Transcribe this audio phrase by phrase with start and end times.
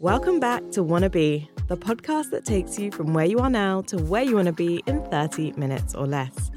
[0.00, 3.82] Welcome back to Wanna Be, the podcast that takes you from where you are now
[3.82, 6.50] to where you want to be in 30 minutes or less.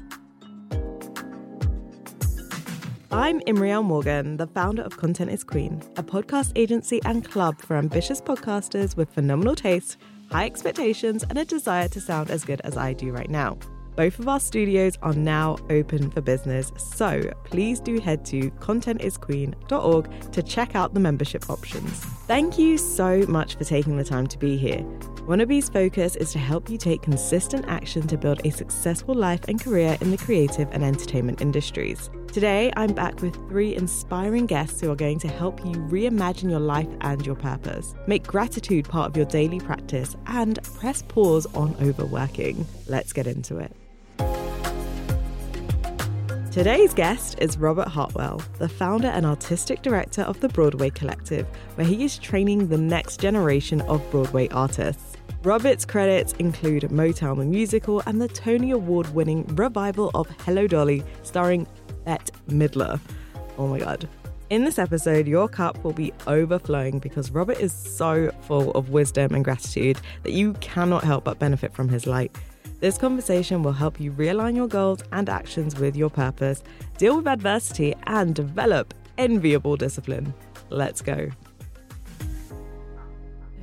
[3.12, 7.76] I'm Imriel Morgan, the founder of Content is Queen, a podcast agency and club for
[7.76, 9.98] ambitious podcasters with phenomenal taste,
[10.30, 13.58] high expectations, and a desire to sound as good as I do right now.
[13.96, 20.32] Both of our studios are now open for business, so please do head to contentisqueen.org
[20.32, 22.00] to check out the membership options.
[22.26, 24.84] Thank you so much for taking the time to be here.
[25.28, 29.60] Wannabe's focus is to help you take consistent action to build a successful life and
[29.60, 32.10] career in the creative and entertainment industries.
[32.32, 36.60] Today, I'm back with three inspiring guests who are going to help you reimagine your
[36.60, 41.76] life and your purpose, make gratitude part of your daily practice, and press pause on
[41.80, 42.66] overworking.
[42.88, 43.74] Let's get into it.
[46.54, 51.84] Today's guest is Robert Hartwell, the founder and artistic director of the Broadway Collective, where
[51.84, 55.16] he is training the next generation of Broadway artists.
[55.42, 61.02] Robert's credits include Motown the Musical and the Tony Award winning revival of Hello Dolly,
[61.24, 61.66] starring
[62.04, 63.00] Bette Midler.
[63.58, 64.08] Oh my god.
[64.48, 69.34] In this episode, your cup will be overflowing because Robert is so full of wisdom
[69.34, 72.30] and gratitude that you cannot help but benefit from his light.
[72.84, 76.62] This conversation will help you realign your goals and actions with your purpose,
[76.98, 80.34] deal with adversity, and develop enviable discipline.
[80.68, 81.30] Let's go.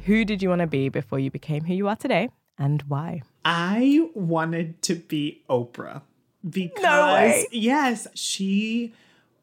[0.06, 3.22] Who did you want to be before you became who you are today, and why?
[3.46, 6.02] I wanted to be Oprah
[6.50, 8.92] because, No yes, she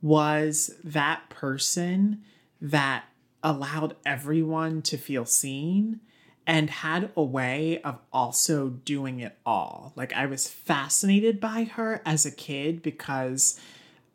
[0.03, 2.25] was that person
[2.61, 3.05] that
[3.45, 6.01] allowed everyone to feel seen
[6.49, 9.93] and had a way of also doing it all.
[9.95, 13.61] Like, I was fascinated by her as a kid because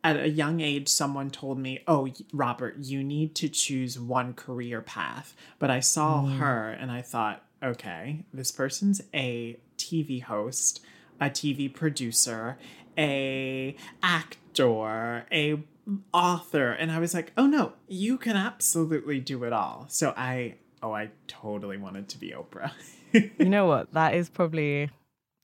[0.04, 4.82] at a young age, someone told me, Oh, Robert, you need to choose one career
[4.82, 5.36] path.
[5.60, 6.38] But I saw mm.
[6.40, 10.84] her and I thought, okay, this person's a TV host,
[11.22, 12.58] a TV producer,
[12.98, 15.64] a actor, a
[16.12, 16.72] author.
[16.72, 19.86] And I was like, oh no, you can absolutely do it all.
[19.90, 22.72] So I, oh, I totally wanted to be Oprah.
[23.14, 23.88] You know what?
[23.94, 24.90] That is probably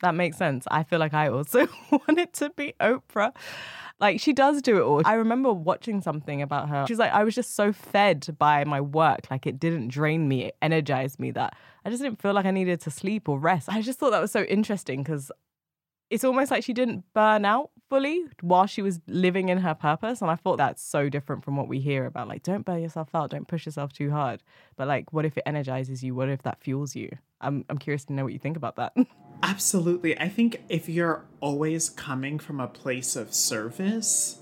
[0.02, 0.66] that makes sense.
[0.70, 3.34] I feel like I also wanted to be Oprah.
[4.00, 5.02] Like she does do it all.
[5.06, 6.86] I remember watching something about her.
[6.88, 9.28] She's like, I was just so fed by my work.
[9.30, 12.52] Like it didn't drain me, it energized me that I just didn't feel like I
[12.52, 13.70] needed to sleep or rest.
[13.70, 15.32] I just thought that was so interesting because
[16.10, 20.22] it's almost like she didn't burn out fully while she was living in her purpose.
[20.22, 23.10] And I thought that's so different from what we hear about like, don't burn yourself
[23.14, 24.44] out, don't push yourself too hard.
[24.78, 26.16] But like, what if it energizes you?
[26.16, 27.10] What if that fuels you?
[27.42, 28.94] I'm, I'm curious to know what you think about that.
[29.44, 30.18] Absolutely.
[30.20, 34.40] I think if you're always coming from a place of service,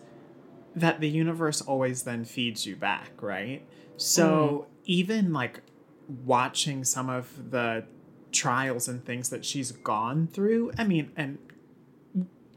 [0.76, 3.66] that the universe always then feeds you back, right?
[3.98, 4.78] So mm.
[4.86, 5.62] even like
[6.08, 7.86] watching some of the
[8.32, 11.38] trials and things that she's gone through, I mean, and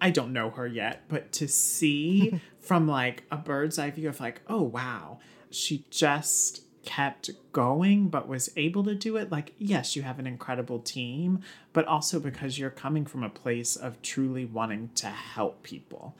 [0.00, 4.20] I don't know her yet, but to see from like a bird's eye view of
[4.20, 5.18] like, oh wow,
[5.50, 10.26] she just kept going but was able to do it like yes you have an
[10.26, 11.38] incredible team
[11.74, 16.16] but also because you're coming from a place of truly wanting to help people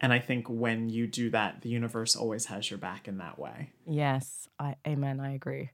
[0.00, 3.40] and i think when you do that the universe always has your back in that
[3.40, 5.20] way yes, I, amen.
[5.20, 5.70] I agree.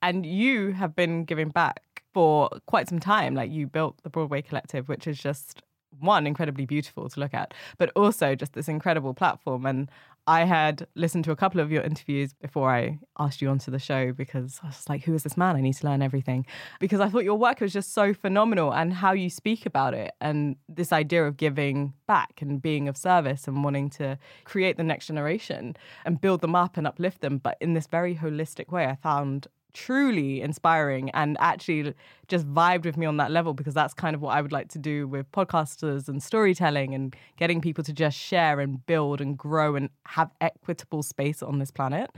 [0.00, 3.34] And you have been giving back for quite some time.
[3.34, 5.62] Like you built the Broadway Collective, which is just
[6.00, 9.66] one incredibly beautiful to look at, but also just this incredible platform.
[9.66, 9.90] And
[10.26, 13.78] I had listened to a couple of your interviews before I asked you onto the
[13.78, 15.56] show because I was like, who is this man?
[15.56, 16.46] I need to learn everything.
[16.78, 20.12] Because I thought your work was just so phenomenal and how you speak about it
[20.20, 24.84] and this idea of giving back and being of service and wanting to create the
[24.84, 28.86] next generation and build them up and uplift them, but in this very holistic way,
[28.86, 31.94] I found truly inspiring and actually
[32.28, 34.68] just vibed with me on that level because that's kind of what I would like
[34.68, 39.36] to do with podcasters and storytelling and getting people to just share and build and
[39.36, 42.10] grow and have equitable space on this planet.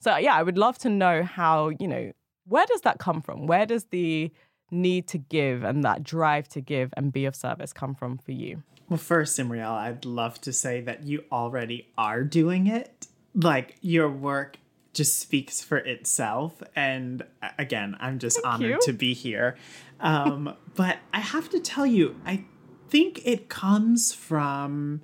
[0.00, 2.12] So yeah, I would love to know how, you know,
[2.46, 3.46] where does that come from?
[3.46, 4.30] Where does the
[4.70, 8.32] need to give and that drive to give and be of service come from for
[8.32, 8.62] you?
[8.88, 14.08] well first Imriel, i'd love to say that you already are doing it like your
[14.08, 14.58] work
[14.96, 16.62] just speaks for itself.
[16.74, 17.22] And
[17.58, 18.78] again, I'm just honored you.
[18.82, 19.56] to be here.
[20.00, 22.44] Um, but I have to tell you, I
[22.88, 25.02] think it comes from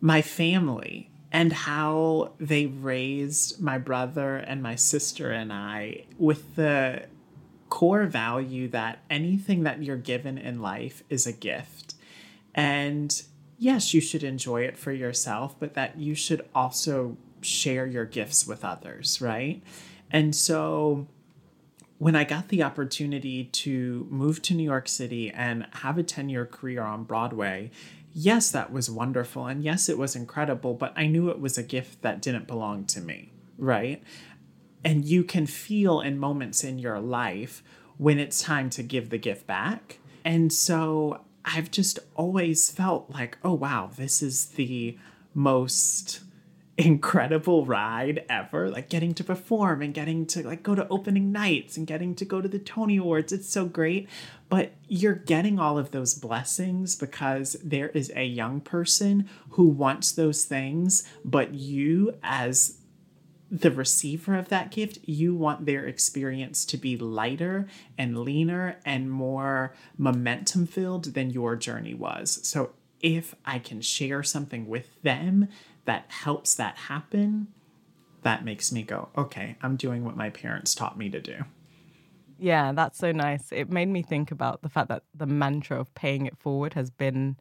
[0.00, 7.04] my family and how they raised my brother and my sister and I with the
[7.68, 11.94] core value that anything that you're given in life is a gift.
[12.54, 13.22] And
[13.58, 18.46] yes, you should enjoy it for yourself, but that you should also share your gifts
[18.46, 19.62] with others, right?
[20.10, 21.06] And so
[21.98, 26.28] when I got the opportunity to move to New York City and have a 10
[26.28, 27.70] year career on Broadway,
[28.12, 29.46] yes, that was wonderful.
[29.46, 32.86] And yes, it was incredible, but I knew it was a gift that didn't belong
[32.86, 34.02] to me, right?
[34.84, 37.62] And you can feel in moments in your life
[37.98, 39.98] when it's time to give the gift back.
[40.24, 44.96] And so I've just always felt like, oh, wow, this is the
[45.34, 46.20] most
[46.80, 51.76] incredible ride ever like getting to perform and getting to like go to opening nights
[51.76, 54.08] and getting to go to the Tony Awards it's so great
[54.48, 60.12] but you're getting all of those blessings because there is a young person who wants
[60.12, 62.78] those things but you as
[63.50, 67.66] the receiver of that gift, you want their experience to be lighter
[67.98, 72.38] and leaner and more momentum filled than your journey was.
[72.44, 75.48] So, if I can share something with them
[75.90, 77.48] that helps that happen,
[78.22, 81.38] that makes me go, okay, I'm doing what my parents taught me to do.
[82.38, 83.50] Yeah, that's so nice.
[83.50, 86.90] It made me think about the fact that the mantra of paying it forward has
[86.92, 87.38] been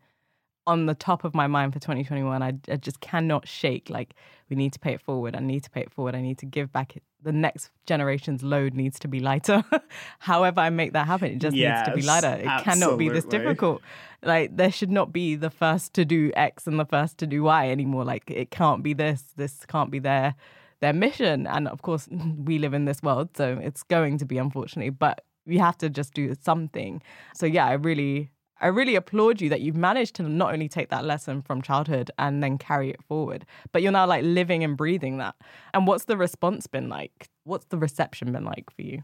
[0.66, 2.42] on the top of my mind for 2021.
[2.42, 3.92] I, I, just cannot shake.
[3.92, 4.16] Like,
[4.50, 5.36] we need to pay it forward.
[5.36, 6.16] I need to pay it forward.
[6.16, 6.98] I need to give back.
[7.21, 9.63] The next generation's load needs to be lighter.
[10.19, 12.39] However, I make that happen, it just yes, needs to be lighter.
[12.39, 12.63] It absolutely.
[12.63, 13.81] cannot be this difficult.
[14.24, 17.44] Like, there should not be the first to do X and the first to do
[17.44, 18.06] Y anymore.
[18.06, 19.24] Like, it can't be this.
[19.36, 20.36] This can't be their
[20.80, 21.48] their mission.
[21.48, 22.07] And of course,
[22.38, 24.92] we live in this world, so it's going to be unfortunately.
[24.92, 27.01] But we have to just do something.
[27.33, 28.31] So yeah, I really
[28.62, 32.12] I really applaud you that you've managed to not only take that lesson from childhood
[32.20, 35.36] and then carry it forward, but you're now like living and breathing that.
[35.74, 37.30] And what's the response been like?
[37.44, 39.04] What's the reception been like for you?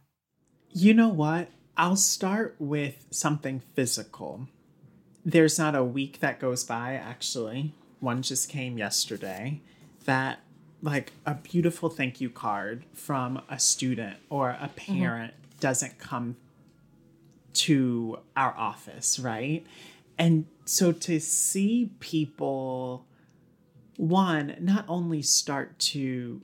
[0.72, 1.50] You know what?
[1.78, 4.48] I'll start with something physical.
[5.24, 7.74] There's not a week that goes by, actually.
[8.00, 9.62] One just came yesterday
[10.06, 10.40] that,
[10.82, 15.00] like, a beautiful thank you card from a student or a mm-hmm.
[15.00, 15.60] parent mm-hmm.
[15.60, 16.36] doesn't come
[17.56, 19.66] to our office, right?
[20.18, 23.06] And so to see people,
[23.98, 26.42] one, not only start to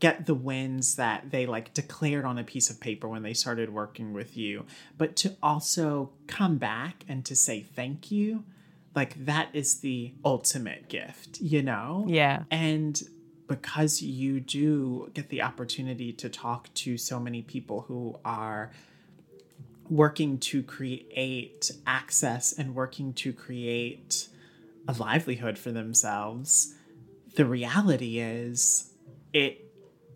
[0.00, 3.70] get the wins that they like declared on a piece of paper when they started
[3.70, 4.64] working with you,
[4.96, 8.44] but to also come back and to say thank you,
[8.94, 12.04] like that is the ultimate gift, you know?
[12.08, 12.44] Yeah.
[12.50, 13.00] And
[13.48, 18.70] because you do get the opportunity to talk to so many people who are
[19.90, 24.28] working to create access and working to create
[24.86, 26.74] a livelihood for themselves,
[27.34, 28.92] the reality is
[29.32, 29.64] it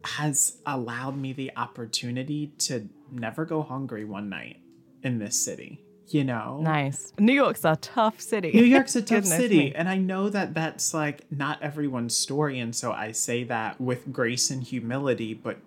[0.05, 4.61] has allowed me the opportunity to never go hungry one night
[5.03, 5.85] in this city.
[6.09, 7.13] You know, nice.
[7.19, 8.51] New York's a tough city.
[8.53, 9.75] New York's a tough city, me.
[9.75, 14.13] and I know that that's like not everyone's story, and so I say that with
[14.13, 15.59] grace and humility, but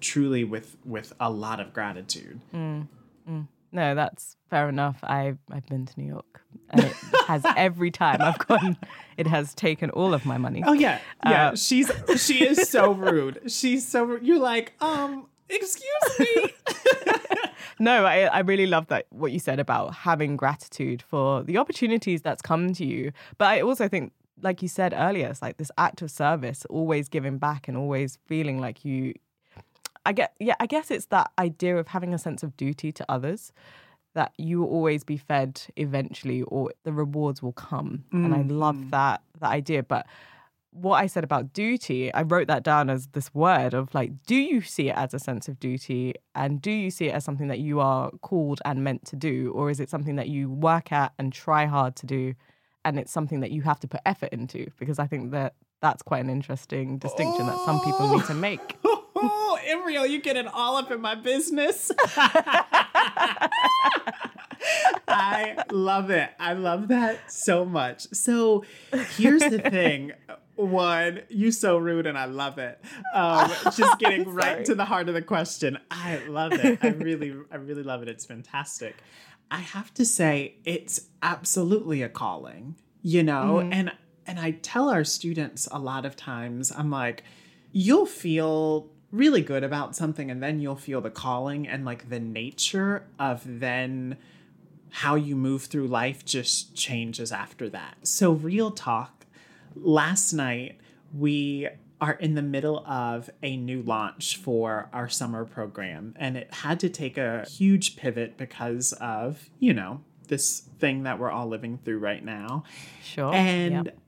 [0.00, 2.40] truly with with a lot of gratitude.
[2.54, 2.86] Mm.
[3.28, 3.48] Mm.
[3.70, 4.98] No, that's fair enough.
[5.02, 6.92] I've I've been to New York, and it
[7.26, 8.78] has every time I've gone,
[9.16, 10.62] it has taken all of my money.
[10.66, 11.48] Oh yeah, yeah.
[11.48, 13.40] Uh, she's she is so rude.
[13.46, 14.26] She's so rude.
[14.26, 16.54] You're like, um, excuse me.
[17.78, 22.22] no, I I really love that what you said about having gratitude for the opportunities
[22.22, 23.12] that's come to you.
[23.36, 27.08] But I also think like you said earlier, it's like this act of service, always
[27.08, 29.14] giving back and always feeling like you
[30.08, 33.04] I get yeah, I guess it's that idea of having a sense of duty to
[33.10, 33.52] others
[34.14, 38.04] that you will always be fed eventually or the rewards will come.
[38.10, 38.24] Mm.
[38.24, 38.90] And I love mm.
[38.90, 39.82] that that idea.
[39.82, 40.06] But
[40.70, 44.34] what I said about duty, I wrote that down as this word of like, do
[44.34, 46.14] you see it as a sense of duty?
[46.34, 49.52] And do you see it as something that you are called and meant to do?
[49.54, 52.34] Or is it something that you work at and try hard to do?
[52.82, 54.70] And it's something that you have to put effort into?
[54.78, 57.50] Because I think that that's quite an interesting distinction oh.
[57.50, 58.76] that some people need to make.
[59.88, 61.90] Imriel, you getting all up in my business.
[65.08, 66.30] I love it.
[66.38, 68.02] I love that so much.
[68.12, 68.64] So
[69.16, 70.12] here's the thing.
[70.56, 72.80] One, you so rude and I love it.
[73.14, 75.78] Um, just getting right to the heart of the question.
[75.90, 76.80] I love it.
[76.82, 78.08] I really, I really love it.
[78.08, 78.96] It's fantastic.
[79.50, 83.72] I have to say, it's absolutely a calling, you know, mm-hmm.
[83.72, 83.92] and
[84.26, 87.24] and I tell our students a lot of times, I'm like,
[87.72, 92.20] you'll feel really good about something and then you'll feel the calling and like the
[92.20, 94.16] nature of then
[94.90, 97.96] how you move through life just changes after that.
[98.02, 99.26] So, real talk,
[99.74, 100.78] last night
[101.14, 101.68] we
[102.00, 106.78] are in the middle of a new launch for our summer program, and it had
[106.80, 111.78] to take a huge pivot because of, you know, this thing that we're all living
[111.84, 112.62] through right now.
[113.02, 113.34] Sure.
[113.34, 113.98] And Yep.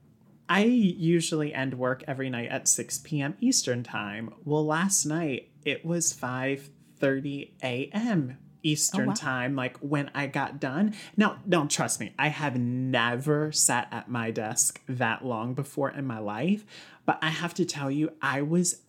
[0.50, 3.37] I usually end work every night at 6 p.m.
[3.40, 4.35] Eastern time.
[4.45, 8.37] Well, last night it was 5:30 a.m.
[8.64, 9.14] Eastern oh, wow.
[9.14, 10.95] time like when I got done.
[11.16, 12.12] Now, don't trust me.
[12.19, 16.64] I have never sat at my desk that long before in my life,
[17.07, 18.83] but I have to tell you I was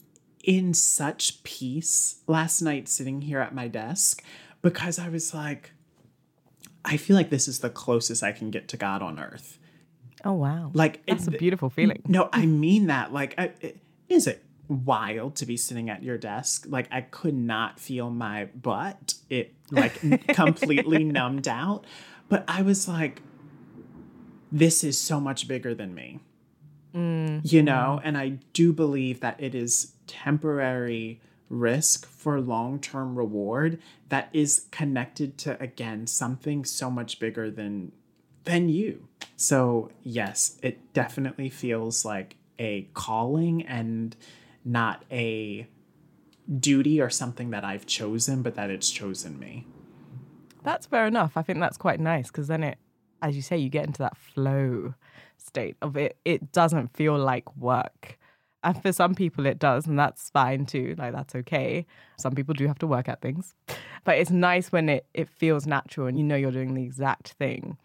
[0.44, 4.24] in such peace last night sitting here at my desk
[4.64, 5.74] because I was like
[6.84, 9.60] I feel like this is the closest I can get to God on earth.
[10.24, 10.72] Oh wow.
[10.74, 12.02] Like That's a beautiful feeling.
[12.08, 13.14] no, I mean that.
[13.14, 16.66] Like, I, it, is it wild to be sitting at your desk?
[16.68, 19.16] Like, I could not feel my butt.
[19.30, 20.00] It like
[20.30, 21.86] completely numbed out.
[22.30, 23.22] But I was like,
[24.52, 26.20] this is so much bigger than me.
[26.96, 33.18] Mm, you know, and I do believe that it is temporary risk for long term
[33.18, 37.94] reward that is connected to, again, something so much bigger than
[38.44, 39.08] than you.
[39.36, 44.16] So, yes, it definitely feels like a calling and
[44.64, 45.68] not a
[46.60, 49.66] duty or something that I've chosen, but that it's chosen me.
[50.64, 51.38] That's fair enough.
[51.38, 52.78] I think that's quite nice because then it,
[53.22, 54.94] as you say, you get into that flow
[55.38, 56.18] state of it.
[56.24, 58.18] It doesn't feel like work.
[58.64, 60.94] And for some people, it does, and that's fine too.
[60.96, 61.88] Like, that's okay.
[62.20, 63.56] Some people do have to work at things.
[64.04, 67.30] But it's nice when it, it feels natural and you know you're doing the exact
[67.34, 67.78] thing.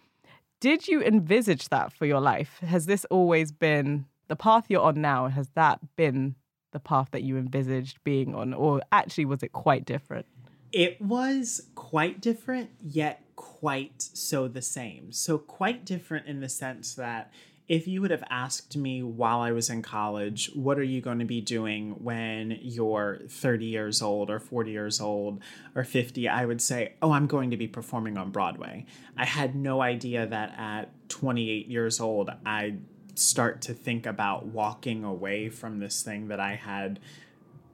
[0.60, 2.58] Did you envisage that for your life?
[2.60, 5.28] Has this always been the path you're on now?
[5.28, 6.34] Has that been
[6.72, 8.54] the path that you envisaged being on?
[8.54, 10.26] Or actually, was it quite different?
[10.72, 15.12] It was quite different, yet quite so the same.
[15.12, 17.32] So, quite different in the sense that
[17.68, 21.18] if you would have asked me while I was in college, what are you going
[21.18, 25.40] to be doing when you're 30 years old or 40 years old
[25.74, 28.86] or 50, I would say, oh, I'm going to be performing on Broadway.
[29.16, 32.80] I had no idea that at 28 years old, I'd
[33.16, 37.00] start to think about walking away from this thing that I had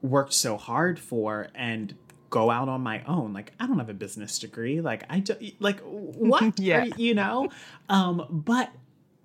[0.00, 1.94] worked so hard for and
[2.30, 5.38] go out on my own like i don't have a business degree like i don't.
[5.60, 6.84] like what Yeah.
[6.84, 7.50] You- you know
[7.90, 8.72] um but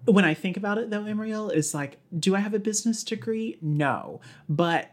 [0.08, 3.58] when i think about it though Imriel, is like do i have a business degree
[3.62, 4.92] no but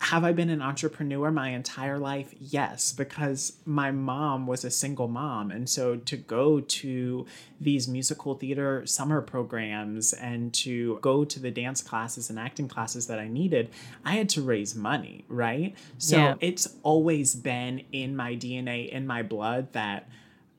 [0.00, 2.34] have I been an entrepreneur my entire life?
[2.38, 5.50] Yes, because my mom was a single mom.
[5.50, 7.24] And so to go to
[7.58, 13.06] these musical theater summer programs and to go to the dance classes and acting classes
[13.06, 13.70] that I needed,
[14.04, 15.74] I had to raise money, right?
[15.96, 16.34] So Yeah.
[16.40, 20.06] it's always been in my DNA, in my blood that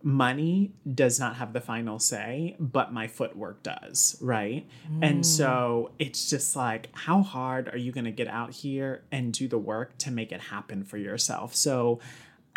[0.05, 4.67] money does not have the final say, but my footwork does, right?
[5.01, 5.25] And mm.
[5.25, 9.47] so it's just like, how hard are you going to get out here and do
[9.47, 11.55] the work to make it happen for yourself?
[11.55, 11.99] So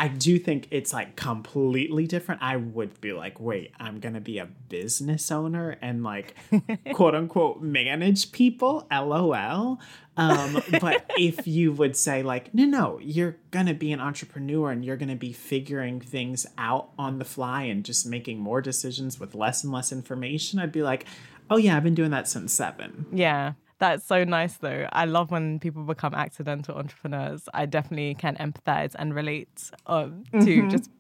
[0.01, 2.41] I do think it's like completely different.
[2.41, 6.37] I would be like, wait, I'm going to be a business owner and like
[6.95, 9.81] quote unquote manage people, lol.
[10.17, 14.71] Um, but if you would say, like, no, no, you're going to be an entrepreneur
[14.71, 18.61] and you're going to be figuring things out on the fly and just making more
[18.61, 21.07] decisions with less and less information, I'd be like,
[21.51, 23.07] oh, yeah, I've been doing that since seven.
[23.13, 24.89] Yeah, that's so nice though.
[24.93, 27.49] I love when people become accidental entrepreneurs.
[27.55, 30.91] I definitely can empathize and relate um, to just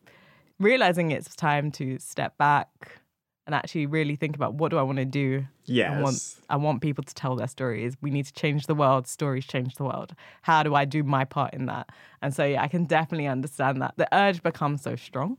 [0.58, 3.00] realizing it's time to step back
[3.46, 5.46] and actually really think about what do I want to do.
[5.68, 6.40] I want, Yes.
[6.50, 7.96] I want people to tell their stories.
[8.02, 9.06] We need to change the world.
[9.06, 10.14] Stories change the world.
[10.42, 11.88] How do I do my part in that?
[12.20, 13.94] And so, yeah, I can definitely understand that.
[13.96, 15.38] The urge becomes so strong.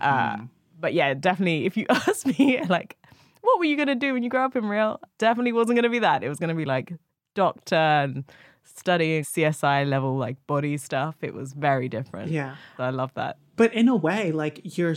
[0.00, 0.36] Uh,
[0.78, 2.96] but yeah, definitely, if you ask me, like,
[3.40, 4.98] what were you going to do when you grow up Imriel?
[5.18, 6.22] Definitely wasn't going to be that.
[6.22, 6.92] It was going to be like
[7.34, 8.24] doctor and
[8.64, 11.16] studying CSI level, like body stuff.
[11.22, 12.30] It was very different.
[12.30, 12.56] Yeah.
[12.76, 13.38] So I love that.
[13.56, 14.96] But in a way, like you're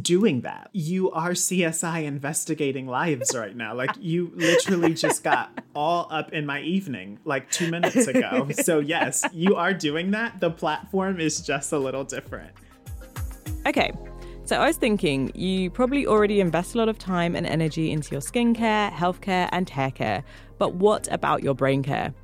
[0.00, 0.70] doing that.
[0.72, 3.74] You are CSI investigating lives right now.
[3.74, 8.48] Like you literally just got all up in my evening like 2 minutes ago.
[8.52, 10.40] So yes, you are doing that.
[10.40, 12.52] The platform is just a little different.
[13.66, 13.92] Okay.
[14.48, 18.12] So I was thinking you probably already invest a lot of time and energy into
[18.12, 20.24] your skincare, healthcare, and hair care.
[20.56, 22.14] But what about your brain care?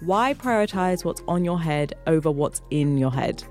[0.00, 3.44] Why prioritize what's on your head over what's in your head?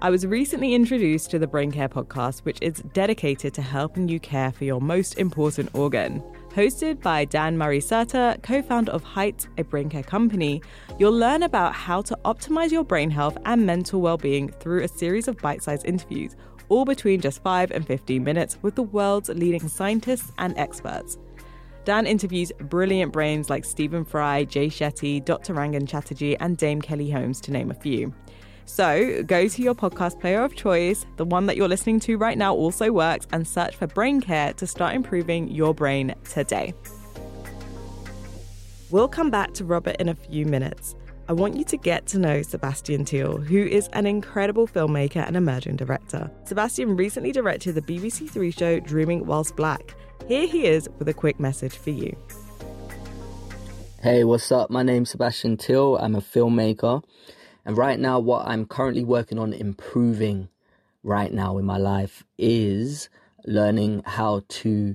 [0.00, 4.20] I was recently introduced to the Brain Care podcast, which is dedicated to helping you
[4.20, 6.22] care for your most important organ.
[6.50, 10.62] Hosted by Dan Murray Serter, co founder of Height, a brain care company,
[11.00, 14.88] you'll learn about how to optimize your brain health and mental well being through a
[14.88, 16.36] series of bite sized interviews,
[16.74, 21.18] all between just 5 and 15 minutes, with the world's leading scientists and experts.
[21.84, 25.54] Dan interviews brilliant brains like Stephen Fry, Jay Shetty, Dr.
[25.54, 28.12] Rangan Chatterjee, and Dame Kelly Holmes, to name a few.
[28.66, 31.06] So go to your podcast player of choice.
[31.16, 34.52] The one that you're listening to right now also works and search for Brain Care
[34.54, 36.74] to start improving your brain today.
[38.90, 40.94] We'll come back to Robert in a few minutes.
[41.26, 45.38] I want you to get to know Sebastian Thiel, who is an incredible filmmaker and
[45.38, 46.30] emerging director.
[46.44, 49.94] Sebastian recently directed the BBC Three show Dreaming Whilst Black.
[50.28, 52.14] Here he is with a quick message for you.
[54.02, 54.68] Hey, what's up?
[54.68, 55.96] My name's Sebastian Thiel.
[55.96, 57.02] I'm a filmmaker.
[57.64, 60.50] And right now, what I'm currently working on improving
[61.02, 63.08] right now in my life is
[63.46, 64.94] learning how to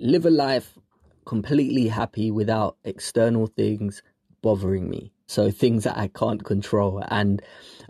[0.00, 0.76] live a life
[1.24, 4.02] completely happy without external things
[4.42, 5.12] bothering me.
[5.30, 7.04] So, things that I can't control.
[7.08, 7.40] And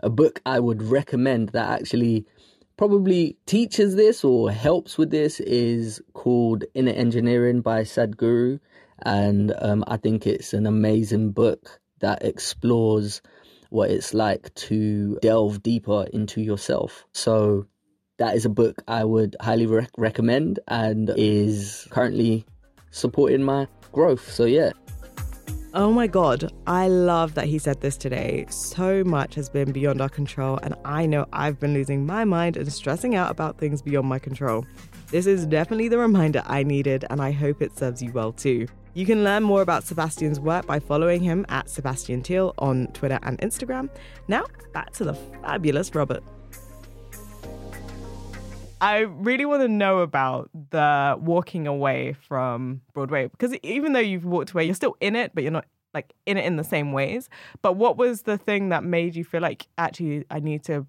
[0.01, 2.27] a book I would recommend that actually
[2.77, 8.59] probably teaches this or helps with this is called Inner Engineering by Sadhguru.
[9.03, 13.21] And um, I think it's an amazing book that explores
[13.69, 17.05] what it's like to delve deeper into yourself.
[17.11, 17.65] So
[18.17, 22.45] that is a book I would highly rec- recommend and is currently
[22.91, 24.31] supporting my growth.
[24.31, 24.71] So yeah.
[25.73, 28.45] Oh my God, I love that he said this today.
[28.49, 32.57] So much has been beyond our control, and I know I've been losing my mind
[32.57, 34.65] and stressing out about things beyond my control.
[35.11, 38.67] This is definitely the reminder I needed, and I hope it serves you well too.
[38.95, 43.19] You can learn more about Sebastian's work by following him at Sebastian Thiel on Twitter
[43.23, 43.89] and Instagram.
[44.27, 46.21] Now, back to the fabulous Robert.
[48.81, 54.25] I really want to know about the walking away from Broadway because even though you've
[54.25, 56.91] walked away, you're still in it, but you're not like in it in the same
[56.91, 57.29] ways.
[57.61, 60.87] But what was the thing that made you feel like actually I need to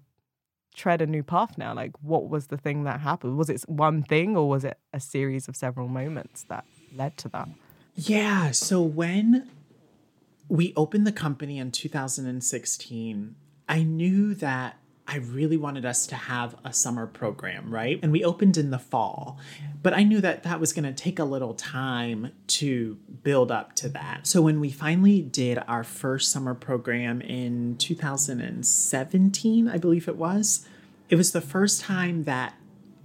[0.73, 1.75] tread a new path now?
[1.75, 3.37] Like, what was the thing that happened?
[3.37, 6.65] Was it one thing or was it a series of several moments that
[6.95, 7.47] led to that?
[7.93, 8.49] Yeah.
[8.51, 9.49] So when
[10.47, 13.35] we opened the company in 2016,
[13.69, 17.99] I knew that I really wanted us to have a summer program, right?
[18.01, 19.37] And we opened in the fall.
[19.81, 23.75] But I knew that that was going to take a little time to build up
[23.75, 24.25] to that.
[24.25, 30.65] So when we finally did our first summer program in 2017, I believe it was,
[31.09, 32.55] it was the first time that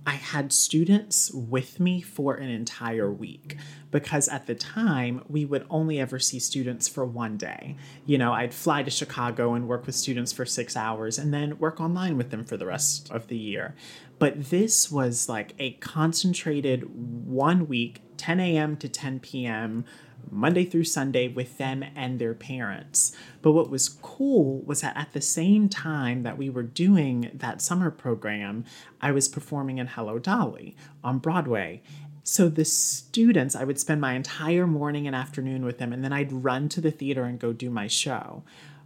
[0.09, 3.59] I had students with me for an entire week
[3.90, 7.77] because at the time we would only ever see students for one day.
[8.07, 11.59] You know, I'd fly to Chicago and work with students for six hours and then
[11.59, 13.75] work online with them for the rest of the year.
[14.18, 16.85] But this was like a concentrated
[17.27, 18.79] one week, 10 a.m.
[18.79, 19.85] to 10 p.m.
[20.31, 23.17] Monday through Sunday with them and their parents.
[23.43, 27.63] But what was cool was that at the same time that we were doing that
[27.63, 28.65] summer program,
[29.01, 31.83] I was performing in Hello Dolly on Broadway.
[32.23, 36.13] So the students, I would spend my entire morning and afternoon with them, and then
[36.13, 38.43] I'd run to the theater and go do my show.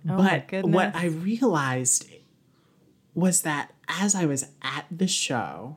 [0.09, 0.95] Oh but my what.
[0.95, 2.09] I realized
[3.15, 5.77] was that as I was at the show,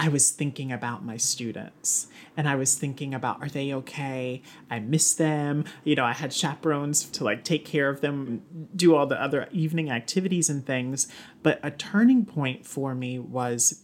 [0.00, 4.40] I was thinking about my students and I was thinking about are they okay?
[4.70, 5.66] I miss them.
[5.84, 8.42] You know, I had chaperones to like take care of them,
[8.74, 11.06] do all the other evening activities and things.
[11.42, 13.82] But a turning point for me was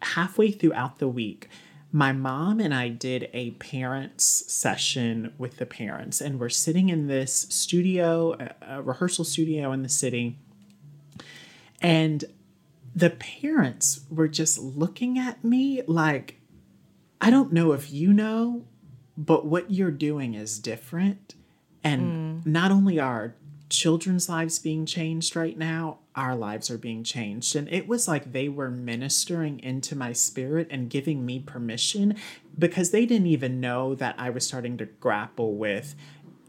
[0.00, 1.48] halfway throughout the week.
[1.90, 7.08] My mom and I did a parents session with the parents, and we're sitting in
[7.08, 10.38] this studio, a, rehearsal studio in the city.
[11.80, 12.24] And
[12.98, 16.40] the parents were just looking at me like,
[17.20, 18.64] I don't know if you know,
[19.16, 21.36] but what you're doing is different.
[21.84, 22.46] And mm.
[22.46, 23.36] not only are
[23.70, 27.54] children's lives being changed right now, our lives are being changed.
[27.54, 32.16] And it was like they were ministering into my spirit and giving me permission
[32.58, 35.94] because they didn't even know that I was starting to grapple with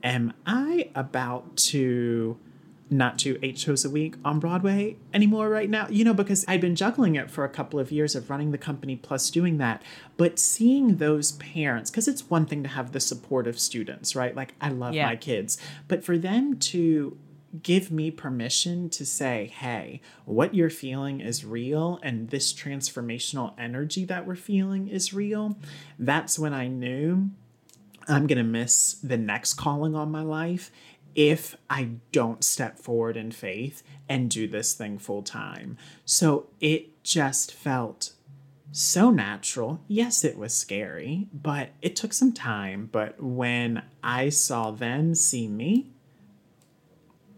[0.01, 2.39] am I about to
[2.89, 5.87] not do eight shows a week on Broadway anymore right now?
[5.89, 8.57] You know, because I'd been juggling it for a couple of years of running the
[8.57, 9.81] company plus doing that.
[10.17, 14.35] But seeing those parents, because it's one thing to have the support of students, right?
[14.35, 15.05] Like, I love Yeah.
[15.05, 17.17] my kids, but for them to
[17.63, 24.05] give me permission to say, hey, what you're feeling is real, and this transformational energy
[24.05, 25.57] that we're feeling is real,
[25.97, 27.31] that's when I knew
[28.07, 30.71] I'm going to miss the next calling on my life
[31.15, 35.77] if I don't step forward in faith and do this thing full time.
[36.05, 38.13] So it just felt
[38.71, 39.81] so natural.
[39.87, 42.89] Yes, it was scary, but it took some time.
[42.91, 45.87] But when I saw them see me,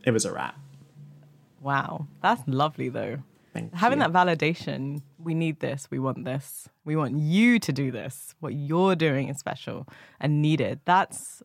[0.05, 0.59] it was a wrap.
[1.61, 2.07] Wow.
[2.21, 3.19] That's lovely, though.
[3.53, 4.07] Thank Having you.
[4.07, 8.33] that validation, we need this, we want this, we want you to do this.
[8.39, 9.87] What you're doing is special
[10.19, 10.79] and needed.
[10.85, 11.43] That's,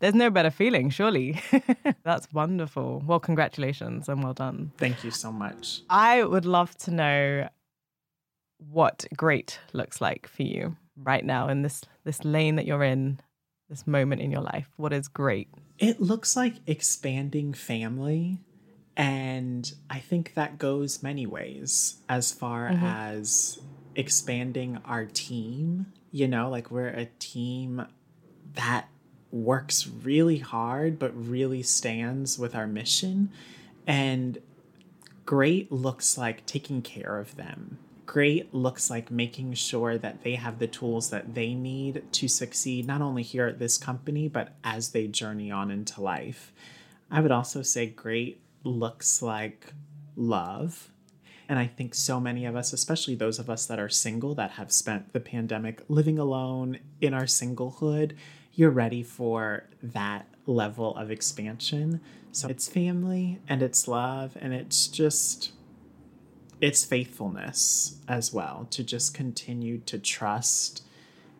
[0.00, 1.40] there's no better feeling, surely.
[2.04, 3.02] That's wonderful.
[3.06, 4.72] Well, congratulations and well done.
[4.76, 5.82] Thank you so much.
[5.88, 7.48] I would love to know
[8.58, 13.20] what great looks like for you right now in this this lane that you're in,
[13.68, 14.68] this moment in your life.
[14.76, 15.48] What is great?
[15.78, 18.40] It looks like expanding family.
[18.96, 22.84] And I think that goes many ways as far mm-hmm.
[22.84, 23.58] as
[23.96, 25.86] expanding our team.
[26.12, 27.86] You know, like we're a team
[28.54, 28.88] that
[29.34, 33.30] works really hard, but really stands with our mission.
[33.86, 34.38] And
[35.26, 37.78] great looks like taking care of them.
[38.06, 42.86] Great looks like making sure that they have the tools that they need to succeed,
[42.86, 46.52] not only here at this company, but as they journey on into life.
[47.10, 49.72] I would also say great looks like
[50.14, 50.90] love.
[51.48, 54.52] And I think so many of us, especially those of us that are single that
[54.52, 58.16] have spent the pandemic living alone in our singlehood,
[58.54, 62.00] you're ready for that level of expansion.
[62.32, 65.52] So it's family and it's love and it's just
[66.60, 70.82] it's faithfulness as well to just continue to trust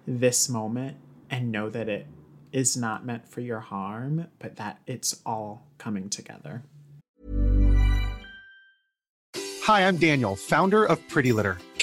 [0.06, 0.96] this moment
[1.30, 2.06] and know that it
[2.52, 6.62] is not meant for your harm, but that it's all coming together.
[9.62, 11.56] Hi, I'm Daniel, founder of Pretty Litter.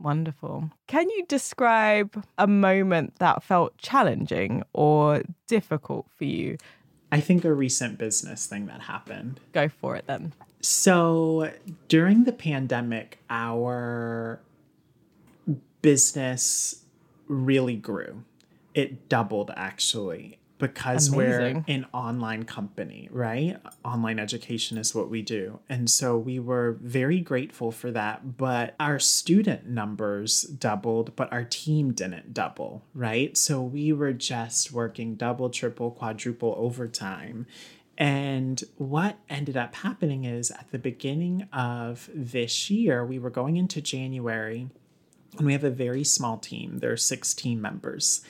[0.00, 0.70] Wonderful.
[0.86, 6.56] Can you describe a moment that felt challenging or difficult for you?
[7.12, 9.40] I think a recent business thing that happened.
[9.52, 10.32] Go for it then.
[10.60, 11.52] So
[11.88, 14.40] during the pandemic, our
[15.82, 16.82] business
[17.28, 18.24] really grew.
[18.74, 23.56] It doubled actually because we're an online company, right?
[23.84, 25.58] Online education is what we do.
[25.68, 28.36] And so we were very grateful for that.
[28.36, 33.36] But our student numbers doubled, but our team didn't double, right?
[33.36, 37.46] So we were just working double, triple, quadruple overtime.
[37.98, 43.56] And what ended up happening is at the beginning of this year, we were going
[43.56, 44.68] into January
[45.36, 46.78] and we have a very small team.
[46.78, 48.22] There are 16 members,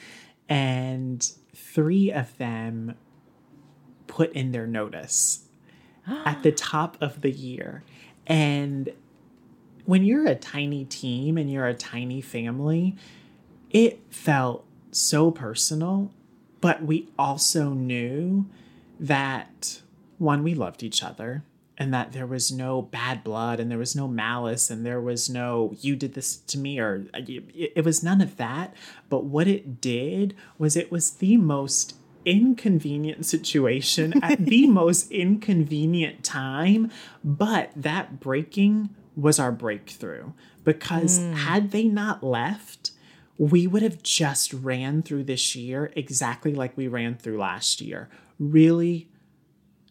[0.48, 1.32] and
[1.72, 2.94] three of them
[4.06, 5.44] put in their notice
[6.06, 7.82] at the top of the year.
[8.26, 8.90] And
[9.84, 12.96] when you're a tiny team and you're a tiny family,
[13.70, 16.12] it felt so personal,
[16.60, 18.46] but we also knew
[18.98, 19.80] that
[20.18, 21.42] one, we loved each other
[21.80, 25.30] and that there was no bad blood and there was no malice and there was
[25.30, 28.74] no you did this to me or uh, it, it was none of that.
[29.08, 36.22] But what it did was it was the most inconvenient situation at the most inconvenient
[36.22, 36.90] time
[37.24, 40.32] but that breaking was our breakthrough.
[40.62, 41.32] Because hmm.
[41.32, 42.90] had they not left
[43.38, 48.10] we would have just ran through this year exactly like we ran through last year.
[48.38, 49.09] Really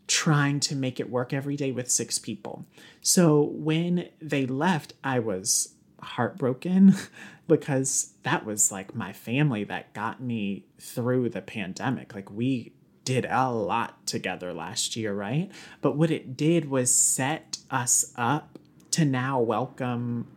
[0.10, 2.66] trying to make it work every day with six people.
[3.00, 6.96] So when they left, I was heartbroken
[7.48, 12.16] because that was like my family that got me through the pandemic.
[12.16, 12.74] Like we
[13.06, 15.52] did a lot together last year, right?
[15.82, 18.58] But what it did was set us up
[18.92, 20.28] to now welcome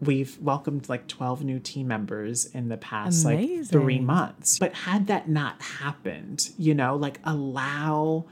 [0.00, 4.58] we've welcomed like 12 new team members in the past like 3 months.
[4.58, 8.24] But had that not happened, you know, like allow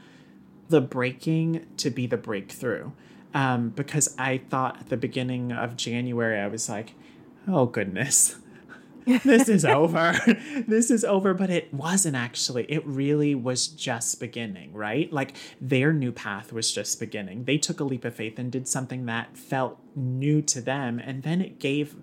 [0.69, 2.91] the breaking to be the breakthrough.
[3.33, 6.95] um, because I thought at the beginning of January, I was like,
[7.47, 8.37] oh goodness,
[9.23, 10.13] this is over.
[10.67, 11.33] this is over.
[11.33, 12.65] But it wasn't actually.
[12.65, 15.11] It really was just beginning, right?
[15.11, 17.45] Like their new path was just beginning.
[17.45, 20.99] They took a leap of faith and did something that felt new to them.
[20.99, 21.95] And then it gave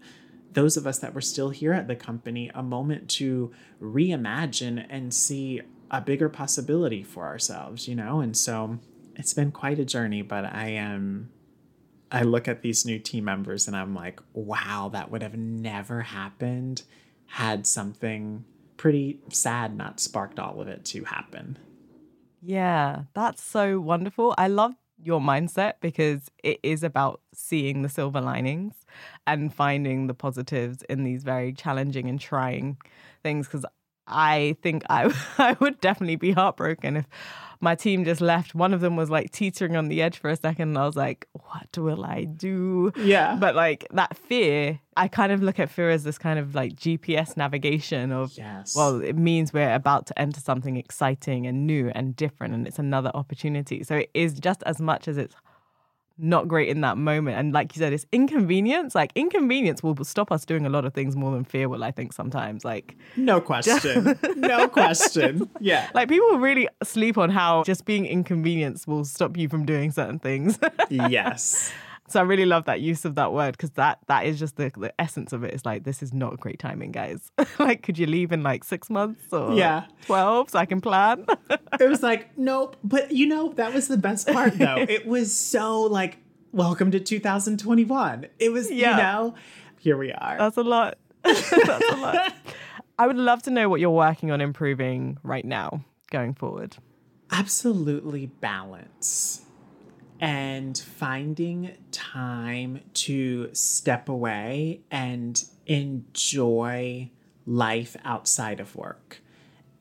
[0.52, 5.12] those of us that were still here at the company a moment to reimagine and
[5.12, 8.20] see a bigger possibility for ourselves, you know?
[8.20, 8.78] And so
[9.14, 11.30] it's been quite a journey, but I am
[12.10, 16.02] I look at these new team members and I'm like, wow, that would have never
[16.02, 16.82] happened
[17.26, 18.44] had something
[18.76, 21.58] pretty sad not sparked all of it to happen.
[22.40, 24.34] Yeah, that's so wonderful.
[24.38, 28.74] I love your mindset because it is about seeing the silver linings
[29.26, 32.76] and finding the positives in these very challenging and trying
[33.22, 33.66] things because
[34.06, 37.06] I think I I would definitely be heartbroken if
[37.60, 38.54] my team just left.
[38.54, 40.96] One of them was like teetering on the edge for a second, and I was
[40.96, 43.36] like, "What will I do?" Yeah.
[43.38, 46.74] But like that fear, I kind of look at fear as this kind of like
[46.74, 48.74] GPS navigation of, yes.
[48.76, 52.78] well, it means we're about to enter something exciting and new and different, and it's
[52.78, 53.82] another opportunity.
[53.82, 55.34] So it is just as much as it's
[56.18, 57.36] not great in that moment.
[57.38, 58.94] And like you said, it's inconvenience.
[58.94, 61.90] Like inconvenience will stop us doing a lot of things more than fear will, I
[61.90, 62.64] think, sometimes.
[62.64, 64.18] Like No question.
[64.36, 65.48] no question.
[65.60, 65.90] Yeah.
[65.94, 70.18] Like people really sleep on how just being inconvenienced will stop you from doing certain
[70.18, 70.58] things.
[70.90, 71.72] yes.
[72.08, 74.70] So I really love that use of that word because that that is just the,
[74.76, 75.52] the essence of it.
[75.52, 77.30] It's like this is not great timing, guys.
[77.58, 81.26] like, could you leave in like six months or yeah twelve so I can plan?
[81.50, 82.76] it was like nope.
[82.84, 84.76] But you know that was the best part though.
[84.88, 86.18] it was so like
[86.52, 88.26] welcome to 2021.
[88.38, 88.90] It was yeah.
[88.90, 89.34] you know
[89.80, 90.38] here we are.
[90.38, 90.98] That's a lot.
[91.22, 92.32] That's a lot.
[92.98, 96.76] I would love to know what you're working on improving right now going forward.
[97.30, 99.45] Absolutely balance
[100.20, 107.10] and finding time to step away and enjoy
[107.46, 109.20] life outside of work.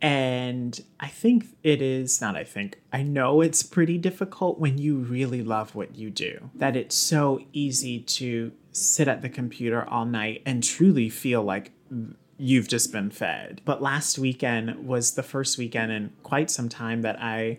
[0.01, 4.97] And I think it is, not I think, I know it's pretty difficult when you
[4.97, 10.05] really love what you do, that it's so easy to sit at the computer all
[10.05, 11.71] night and truly feel like
[12.37, 13.61] you've just been fed.
[13.65, 17.57] But last weekend was the first weekend in quite some time that I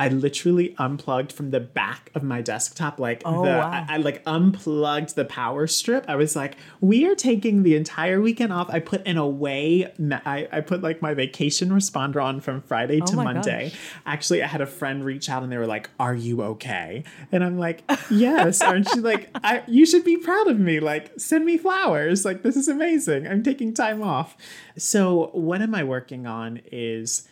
[0.00, 3.70] I literally unplugged from the back of my desktop, like oh, the wow.
[3.70, 6.06] I, I, like unplugged the power strip.
[6.08, 8.70] I was like, we are taking the entire weekend off.
[8.70, 13.00] I put in a way, I, I put like my vacation responder on from Friday
[13.02, 13.68] oh to Monday.
[13.68, 13.80] Gosh.
[14.06, 17.44] Actually, I had a friend reach out and they were like, "Are you okay?" And
[17.44, 20.80] I'm like, "Yes." Aren't you like, I, you should be proud of me.
[20.80, 22.24] Like, send me flowers.
[22.24, 23.26] Like, this is amazing.
[23.26, 24.34] I'm taking time off.
[24.78, 26.62] So, what am I working on?
[26.72, 27.28] Is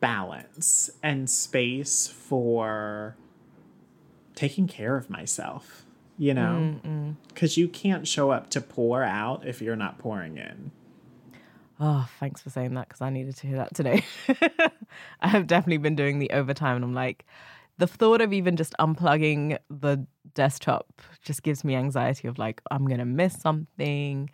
[0.00, 3.16] balance and space for
[4.34, 5.84] taking care of myself,
[6.18, 6.80] you know?
[7.28, 10.70] Because you can't show up to pour out if you're not pouring in.
[11.78, 14.04] Oh, thanks for saying that because I needed to hear that today.
[15.20, 17.24] I have definitely been doing the overtime and I'm like,
[17.78, 22.86] the thought of even just unplugging the desktop just gives me anxiety of like, I'm
[22.86, 24.30] going to miss something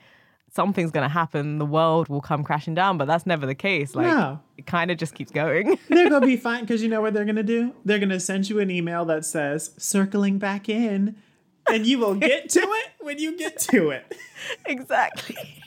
[0.57, 1.59] something's going to happen.
[1.59, 3.95] The world will come crashing down, but that's never the case.
[3.95, 4.41] Like no.
[4.57, 5.79] it kind of just keeps going.
[5.89, 7.75] they're going to be fine because you know what they're going to do?
[7.85, 11.17] They're going to send you an email that says circling back in
[11.69, 14.17] and you will get to it when you get to it.
[14.65, 15.63] exactly.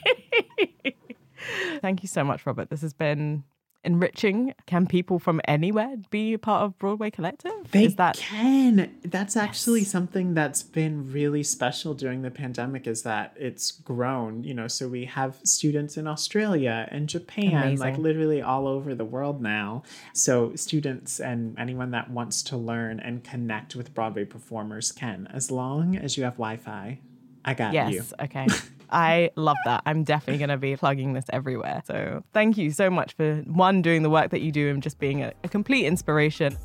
[1.81, 2.69] Thank you so much, Robert.
[2.69, 3.43] This has been
[3.83, 4.53] enriching.
[4.65, 7.51] Can people from anywhere be part of Broadway Collective?
[7.71, 8.95] They is that can.
[9.03, 9.89] That's actually yes.
[9.89, 14.87] something that's been really special during the pandemic is that it's grown, you know, so
[14.87, 17.79] we have students in Australia and Japan, Amazing.
[17.79, 19.83] like literally all over the world now.
[20.13, 25.51] So students and anyone that wants to learn and connect with Broadway performers can, as
[25.51, 26.99] long as you have Wi-Fi.
[27.45, 27.95] I got yes, you.
[27.97, 28.47] Yes, okay.
[28.91, 29.83] I love that.
[29.85, 31.81] I'm definitely going to be plugging this everywhere.
[31.85, 34.99] So thank you so much for one, doing the work that you do and just
[34.99, 36.57] being a, a complete inspiration.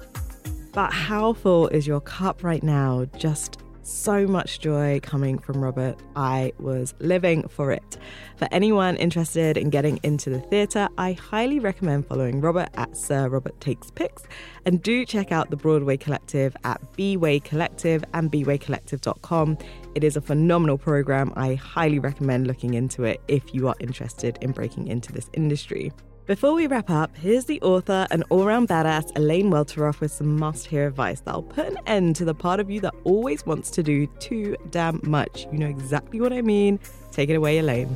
[0.72, 3.06] But how full is your cup right now?
[3.16, 5.96] Just so much joy coming from Robert.
[6.16, 7.98] I was living for it.
[8.36, 13.28] For anyone interested in getting into the theatre, I highly recommend following Robert at Sir
[13.28, 14.24] Robert Takes Pics
[14.64, 19.58] and do check out the Broadway Collective at B-Way Collective and bwaycollective.com.
[19.94, 21.32] It is a phenomenal program.
[21.36, 25.92] I highly recommend looking into it if you are interested in breaking into this industry.
[26.26, 30.38] Before we wrap up, here's the author and all round badass Elaine Welteroth with some
[30.38, 33.70] must hear advice that'll put an end to the part of you that always wants
[33.72, 35.46] to do too damn much.
[35.52, 36.80] You know exactly what I mean.
[37.12, 37.94] Take it away, Elaine.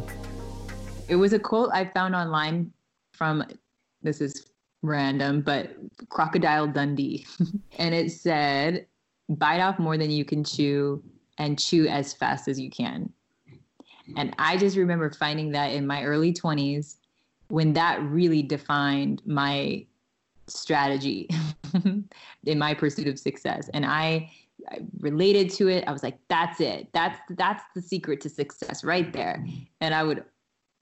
[1.08, 2.70] It was a quote I found online
[3.12, 3.44] from,
[4.02, 4.50] this is
[4.82, 5.70] random, but
[6.10, 7.26] Crocodile Dundee.
[7.78, 8.88] and it said,
[9.30, 11.02] bite off more than you can chew
[11.38, 13.10] and chew as fast as you can.
[14.18, 16.96] And I just remember finding that in my early 20s
[17.48, 19.84] when that really defined my
[20.46, 21.28] strategy
[22.44, 23.68] in my pursuit of success.
[23.74, 24.30] And I,
[24.70, 25.84] I, related to it.
[25.86, 26.88] I was like, that's it.
[26.92, 29.44] That's that's the secret to success right there.
[29.80, 30.24] And I would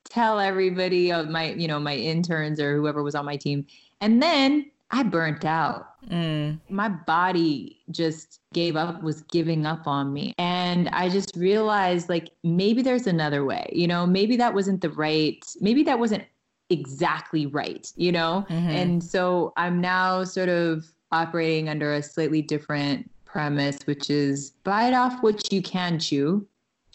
[0.09, 3.67] tell everybody of my, you know, my interns or whoever was on my team.
[4.01, 6.01] And then I burnt out.
[6.09, 6.61] Mm.
[6.69, 10.33] My body just gave up, was giving up on me.
[10.39, 14.91] And I just realized like maybe there's another way, you know, maybe that wasn't the
[14.91, 16.25] right, maybe that wasn't
[16.71, 18.47] exactly right, you know?
[18.49, 18.71] Mm-hmm.
[18.71, 24.95] And so I'm now sort of operating under a slightly different premise, which is bite
[24.95, 26.47] off what you can chew,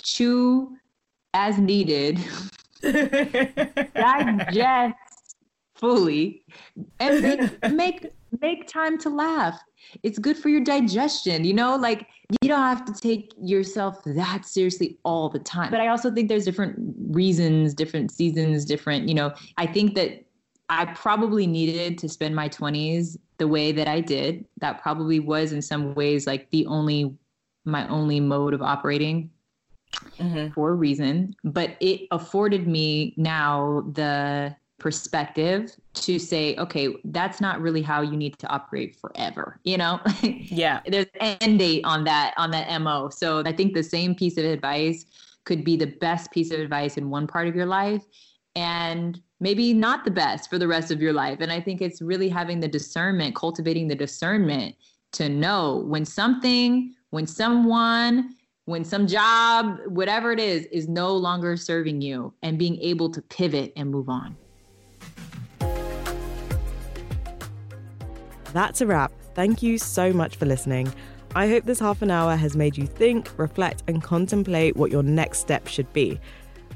[0.02, 0.76] chew
[1.34, 2.20] as needed,
[3.94, 4.96] digest
[5.76, 6.44] fully
[7.00, 9.60] and make, make make time to laugh.
[10.04, 12.08] It's good for your digestion you know like
[12.41, 15.72] you don't have to take yourself that seriously all the time.
[15.72, 16.78] But i also think there's different
[17.10, 20.24] reasons different seasons different you know i think that
[20.70, 24.46] i probably needed to spend my 20s the way that i did.
[24.60, 27.15] That probably was in some ways like the only
[27.65, 29.30] my only mode of operating
[30.20, 30.54] mm-hmm.
[30.54, 31.36] for a reason.
[31.44, 38.17] But it afforded me now the perspective to say, okay, that's not really how you
[38.17, 39.60] need to operate forever.
[39.63, 40.00] You know?
[40.24, 40.82] Yeah.
[40.86, 43.10] There's an end date on that, on that MO.
[43.10, 45.06] So I think the same piece of advice
[45.46, 48.04] could be the best piece of advice in one part of your life
[48.56, 51.39] and maybe not the best for the rest of your life.
[51.39, 54.76] And I think it's really having the discernment, cultivating the discernment
[55.13, 61.56] to know when something, when someone, when some job, whatever it is, is no longer
[61.56, 64.36] serving you and being able to pivot and move on.
[68.54, 69.12] That's a wrap.
[69.34, 70.92] Thank you so much for listening.
[71.36, 75.04] I hope this half an hour has made you think, reflect, and contemplate what your
[75.04, 76.20] next step should be.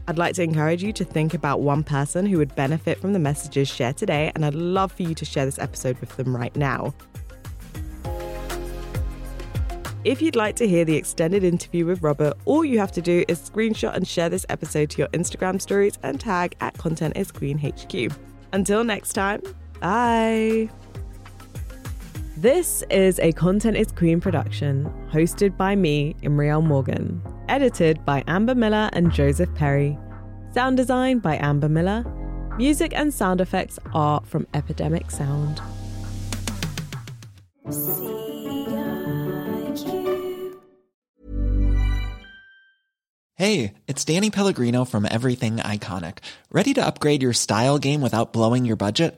[0.07, 3.19] I'd like to encourage you to think about one person who would benefit from the
[3.19, 6.55] messages shared today, and I'd love for you to share this episode with them right
[6.55, 6.93] now.
[10.05, 13.25] If you'd like to hear the extended interview with Robert, all you have to do
[13.27, 17.31] is screenshot and share this episode to your Instagram stories and tag at Content is
[17.31, 18.15] Queen HQ.
[18.53, 19.41] Until next time,
[19.81, 20.69] bye.
[22.37, 28.53] This is a Content is Queen production, hosted by me, Imriel Morgan, edited by Amber
[28.53, 29.97] Miller and Joseph Perry,
[30.51, 32.03] sound design by Amber Miller,
[32.57, 35.61] music and sound effects are from Epidemic Sound.
[43.35, 46.17] Hey, it's Danny Pellegrino from Everything Iconic.
[46.51, 49.17] Ready to upgrade your style game without blowing your budget?